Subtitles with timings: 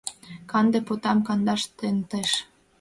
[0.51, 2.31] Канде потам— кандаш тентеш